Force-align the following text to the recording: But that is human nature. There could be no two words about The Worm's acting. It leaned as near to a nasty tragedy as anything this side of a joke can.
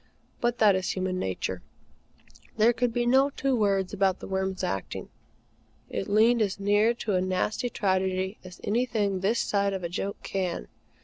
But 0.39 0.57
that 0.57 0.75
is 0.75 0.89
human 0.93 1.19
nature. 1.19 1.61
There 2.57 2.73
could 2.73 2.91
be 2.91 3.05
no 3.05 3.29
two 3.29 3.55
words 3.55 3.93
about 3.93 4.19
The 4.19 4.25
Worm's 4.27 4.63
acting. 4.63 5.09
It 5.91 6.07
leaned 6.07 6.41
as 6.41 6.59
near 6.59 6.95
to 6.95 7.13
a 7.13 7.21
nasty 7.21 7.69
tragedy 7.69 8.39
as 8.43 8.59
anything 8.63 9.19
this 9.19 9.37
side 9.37 9.73
of 9.73 9.83
a 9.83 9.89
joke 9.89 10.17
can. 10.23 10.67